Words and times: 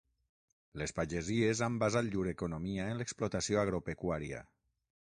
Les 0.81 0.93
pagesies 0.99 1.61
han 1.67 1.77
basat 1.85 2.09
llur 2.15 2.25
economia 2.33 2.91
en 2.95 3.01
l'explotació 3.03 3.63
agropecuària. 3.69 4.45